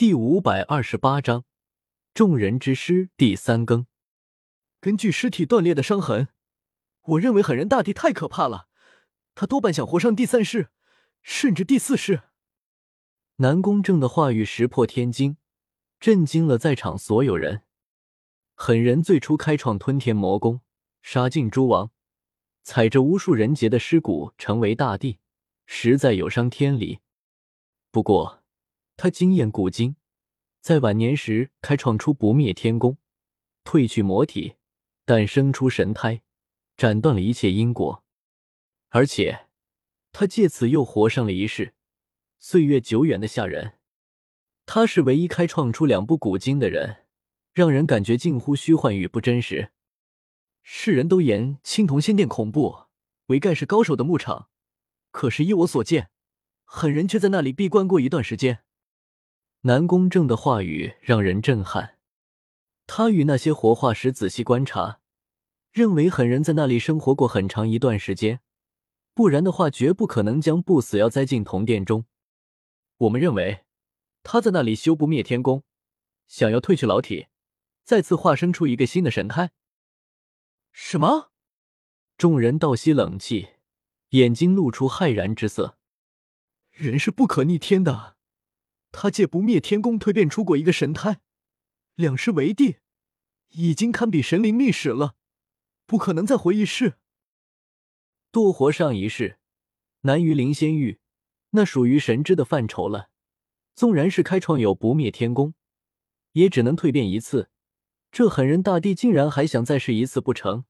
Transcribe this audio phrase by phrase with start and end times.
[0.00, 1.44] 第五百二十八章，
[2.14, 3.86] 众人之师第三更。
[4.80, 6.28] 根据尸体断裂的伤痕，
[7.02, 8.68] 我认为狠人大帝太可怕了，
[9.34, 10.70] 他多半想活上第三世，
[11.20, 12.22] 甚至第四世。
[13.36, 15.36] 南宫正的话语石破天惊，
[16.00, 17.64] 震惊了在场所有人。
[18.54, 20.62] 狠人最初开创吞天魔功，
[21.02, 21.90] 杀尽诸王，
[22.62, 25.18] 踩着无数人杰的尸骨成为大帝，
[25.66, 27.00] 实在有伤天理。
[27.90, 28.39] 不过。
[29.02, 29.96] 他惊艳古今，
[30.60, 32.98] 在晚年时开创出不灭天功，
[33.64, 34.56] 褪去魔体，
[35.06, 36.20] 诞生出神胎，
[36.76, 38.04] 斩断了一切因果。
[38.90, 39.46] 而且，
[40.12, 41.72] 他借此又活上了一世，
[42.38, 43.78] 岁月久远的吓人。
[44.66, 47.06] 他是唯一开创出两部古经的人，
[47.54, 49.70] 让人感觉近乎虚幻与不真实。
[50.62, 52.80] 世人都言青铜仙殿恐怖，
[53.28, 54.50] 为盖世高手的牧场，
[55.10, 56.10] 可是依我所见，
[56.64, 58.62] 狠人却在那里闭关过一段时间。
[59.62, 61.98] 南宫正的话语让人震撼。
[62.86, 65.00] 他与那些活化石仔细观察，
[65.70, 68.40] 认为狠人在那里生活过很长一段时间，
[69.12, 72.06] 不然的话绝不可能将不死药栽进铜殿中。
[72.96, 73.64] 我们认为
[74.22, 75.62] 他在那里修不灭天功，
[76.26, 77.26] 想要褪去老体，
[77.84, 79.50] 再次化身出一个新的神胎。
[80.72, 81.30] 什么？
[82.16, 83.50] 众人倒吸冷气，
[84.10, 85.76] 眼睛露出骇然之色。
[86.70, 88.16] 人是不可逆天的。
[88.92, 91.20] 他借不灭天宫蜕变出过一个神胎，
[91.94, 92.76] 两世为帝，
[93.50, 95.14] 已经堪比神灵历史了，
[95.86, 96.94] 不可能再回一世。
[98.30, 99.38] 多活上一世，
[100.02, 101.00] 难于灵仙域，
[101.50, 103.10] 那属于神之的范畴了。
[103.74, 105.54] 纵然是开创有不灭天宫，
[106.32, 107.50] 也只能蜕变一次。
[108.12, 110.64] 这狠人大帝竟然还想再试一次不成？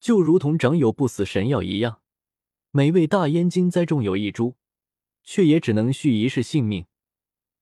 [0.00, 2.00] 就如同长有不死神药一样，
[2.70, 4.56] 每位大燕京栽种有一株，
[5.22, 6.86] 却也只能续一世性命。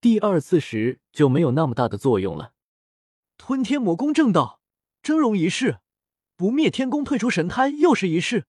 [0.00, 2.54] 第二次时就没有那么大的作用了。
[3.36, 4.62] 吞天魔功正道，
[5.02, 5.80] 峥嵘一世；
[6.36, 8.46] 不灭天功退出神胎又是一世，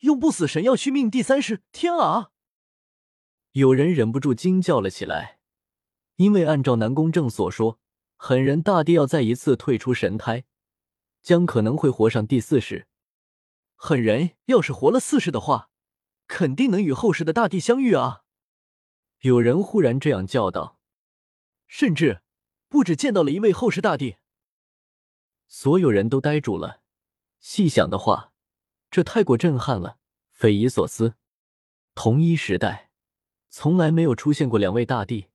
[0.00, 1.62] 用不死神药续命第三世。
[1.72, 2.32] 天啊！
[3.52, 5.38] 有人忍不住惊叫了起来，
[6.16, 7.78] 因为按照南宫正所说，
[8.16, 10.44] 狠人大帝要再一次退出神胎，
[11.22, 12.86] 将可能会活上第四世。
[13.74, 15.70] 狠人要是活了四世的话，
[16.26, 18.24] 肯定能与后世的大帝相遇啊！
[19.20, 20.79] 有人忽然这样叫道。
[21.70, 22.20] 甚至
[22.68, 24.16] 不止见到了一位后世大帝，
[25.46, 26.82] 所有人都呆住了。
[27.38, 28.32] 细想的话，
[28.90, 29.96] 这太过震撼了，
[30.32, 31.14] 匪夷所思。
[31.94, 32.90] 同一时代，
[33.48, 35.28] 从来没有出现过两位大帝，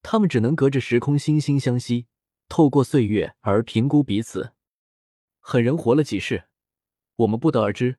[0.00, 2.06] 他们只能隔着时空惺惺相惜，
[2.48, 4.52] 透过岁月而评估彼此。
[5.40, 6.44] 狠人活了几世，
[7.16, 7.98] 我们不得而知，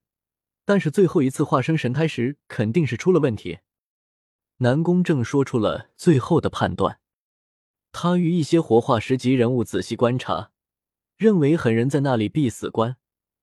[0.63, 3.59] 但是最后一次化生神胎时，肯定是出了问题。
[4.59, 7.00] 南宫正说出了最后的判断。
[7.91, 10.51] 他与一些活化石级人物仔细观察，
[11.17, 12.97] 认为狠人在那里必死关，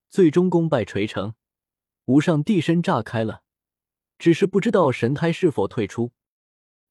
[0.09, 1.35] 最终功败垂成，
[2.05, 3.43] 无上帝身炸开了，
[4.17, 6.11] 只是不知道神胎是否退出。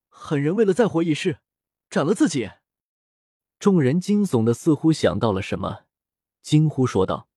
[0.08, 1.41] 狠人为了再活一世，
[1.91, 2.50] 斩了自己。
[3.58, 5.84] 众人惊悚的似乎想到了什么，
[6.42, 7.28] 惊呼说道：“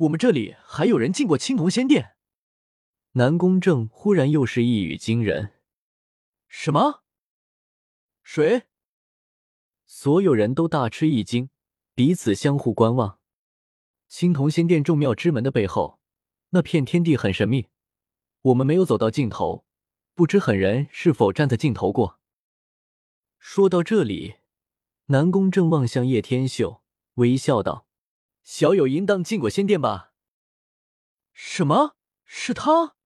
[0.00, 2.16] 我们这里还有人进过青铜仙殿。”
[3.12, 5.54] 南宫正忽然又是一语惊人
[6.48, 7.02] ：“什么？
[8.22, 8.64] 谁？”
[9.86, 11.48] 所有人都大吃一惊，
[11.94, 13.20] 彼此相互观望。
[14.08, 16.00] 青铜仙殿众妙之门的背后，
[16.50, 17.68] 那片天地很神秘。
[18.42, 19.64] 我们没有走到尽头，
[20.14, 22.20] 不知狠人是否站在尽头过。
[23.38, 24.36] 说到这里，
[25.06, 26.82] 南宫正望向叶天秀，
[27.14, 27.86] 微笑道
[28.42, 30.12] ：“小友应当进过仙殿吧？”
[31.32, 31.96] 什么？
[32.24, 32.96] 是他？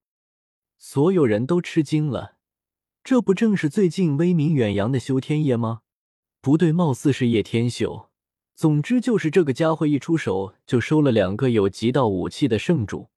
[0.79, 2.37] 所有人都吃惊了。
[3.05, 5.83] 这不正是最近威名远扬的修天业吗？
[6.41, 8.09] 不对，貌似是叶天秀。
[8.55, 13.09] 总之就是这个家伙一出手就收了两个有极道武器的圣主，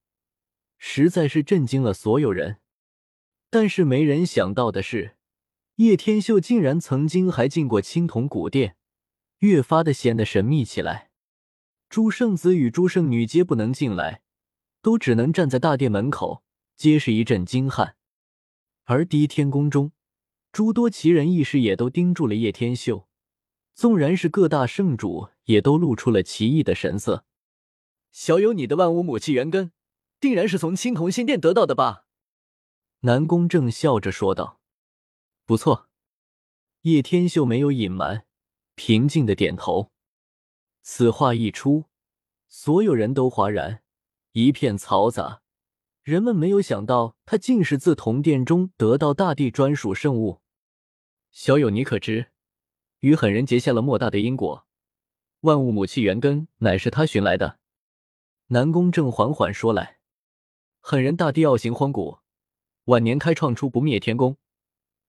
[0.78, 2.58] 实在是震惊了所有人。
[3.50, 5.16] 但是没人想到的是，
[5.76, 8.76] 叶天秀竟然曾经还进过青铜古殿，
[9.40, 11.10] 越发的显得神秘起来。
[11.88, 14.22] 诸圣子与诸圣女皆不能进来，
[14.82, 16.42] 都只能站在大殿门口，
[16.76, 17.92] 皆是一阵惊骇。
[18.84, 19.92] 而第一天宫中，
[20.52, 23.08] 诸多奇人异士也都盯住了叶天秀。
[23.74, 27.24] 纵然是各大圣主，也都露出了奇异的神色。
[28.12, 29.72] 小友，你的万物母气元根，
[30.20, 32.06] 定然是从青铜仙殿得到的吧？
[33.00, 34.60] 南宫正笑着说道
[35.44, 35.88] ：“不错。”
[36.82, 38.26] 叶天秀没有隐瞒，
[38.76, 39.90] 平静的点头。
[40.82, 41.86] 此话一出，
[42.46, 43.82] 所有人都哗然，
[44.32, 45.42] 一片嘈杂。
[46.02, 50.42] 人们没有想到，他竟是自铜殿中得到大帝专属圣物。
[51.30, 52.33] 小友，你可知？
[53.04, 54.66] 与狠人结下了莫大的因果。
[55.40, 57.58] 万物母气元根乃是他寻来的。
[58.46, 59.98] 南宫正缓缓说来
[60.80, 62.20] ：“狠人大帝傲行荒古，
[62.84, 64.38] 晚年开创出不灭天宫，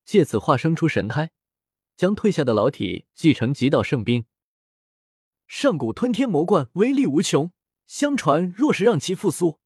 [0.04, 1.32] 借此化生出神胎，
[1.96, 4.26] 将退下的老体继承极道圣兵。
[5.48, 7.54] 上古吞天魔冠威力无穷，
[7.88, 9.62] 相传若是让其复苏，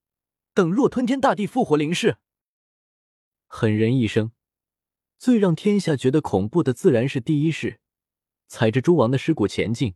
[0.53, 2.17] 等若吞天大帝复活灵世。”
[3.47, 4.31] 狠人一生，
[5.17, 7.79] 最让天下觉得恐怖的自然是第一世，
[8.50, 9.94] 踩着诸王的尸骨前进，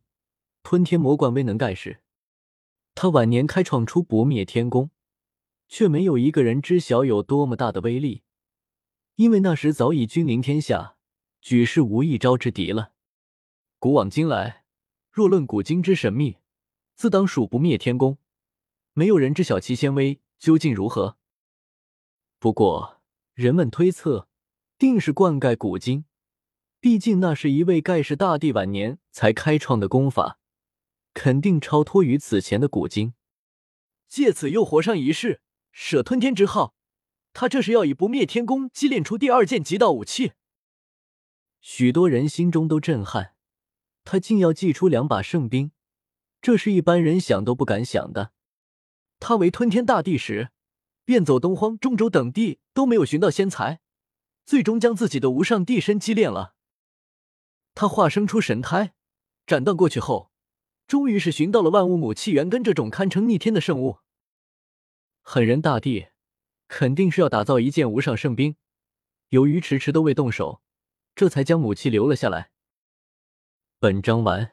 [0.61, 2.03] 吞天魔冠威能盖世。
[2.93, 4.91] 他晚年开创出不灭天功，
[5.67, 8.21] 却没有一个人知晓有多么大的威力，
[9.15, 10.97] 因为那时早已君临天下，
[11.41, 12.93] 举世无一招之敌了。
[13.79, 14.65] 古往今来，
[15.09, 16.37] 若论古今之神秘，
[16.93, 18.19] 自当属不灭天功，
[18.93, 21.17] 没有人知晓其仙威究竟如何。
[22.37, 23.01] 不过，
[23.33, 24.27] 人们推测，
[24.77, 26.05] 定是灌溉古今，
[26.83, 30.37] 毕竟那是一位盖世大帝晚年才开创的功法。
[31.13, 33.13] 肯定超脱于此前的古经，
[34.09, 35.39] 借此又活上一世，
[35.71, 36.75] 舍吞天之号。
[37.31, 40.33] 他这是要以不灭天功激炼出第二件极道武器。
[41.61, 43.35] 许多人心中都震撼，
[44.03, 45.71] 他竟要祭出两把圣兵，
[46.41, 48.33] 这是一般人想都不敢想的。
[49.21, 50.49] 他为吞天大帝时，
[51.05, 53.79] 遍走东荒、中州等地都没有寻到仙才，
[54.45, 56.55] 最终将自己的无上帝身击炼了。
[57.75, 58.93] 他化生出神胎，
[59.45, 60.31] 斩断过去后。
[60.85, 63.99] 终于是寻到了万物母气元根这种堪称逆天的圣物。
[65.21, 66.07] 狠人大帝
[66.67, 68.57] 肯定是要打造一件无上圣兵，
[69.29, 70.61] 由于迟迟都未动手，
[71.15, 72.51] 这才将母气留了下来。
[73.79, 74.52] 本章完。